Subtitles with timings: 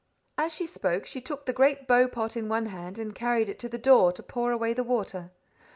[0.35, 3.59] As she spoke, she took the great bow pot in one hand and carried it
[3.59, 5.29] to the door, to pour away the water.